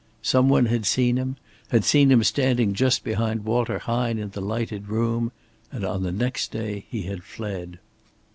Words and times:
Some 0.23 0.49
one 0.49 0.65
had 0.65 0.87
seen 0.87 1.17
him 1.17 1.35
had 1.69 1.83
seen 1.85 2.09
him 2.11 2.23
standing 2.23 2.73
just 2.73 3.03
behind 3.03 3.45
Walter 3.45 3.77
Hine 3.77 4.17
in 4.17 4.31
the 4.31 4.41
lighted 4.41 4.87
room 4.87 5.31
and 5.71 5.85
on 5.85 6.01
the 6.01 6.11
next 6.11 6.51
day 6.51 6.85
he 6.89 7.03
had 7.03 7.23
fled! 7.23 7.77